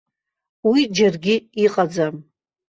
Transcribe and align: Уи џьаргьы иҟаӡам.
Уи 0.69 0.81
џьаргьы 0.95 1.35
иҟаӡам. 1.65 2.15